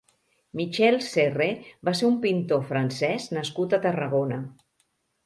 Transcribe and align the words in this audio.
Michel 0.59 0.95
Serre 1.07 1.49
va 1.89 1.93
ser 1.99 2.07
un 2.07 2.17
pintor 2.23 2.63
francès 2.71 3.29
nascut 3.39 3.77
a 3.77 3.81
Tarragona. 3.85 4.41